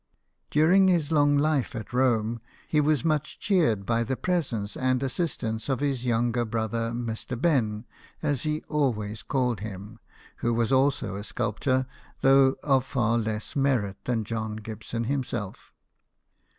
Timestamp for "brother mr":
6.43-7.39